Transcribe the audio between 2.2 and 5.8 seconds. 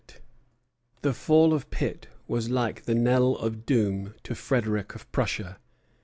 was like the knell of doom to Frederic of Prussia.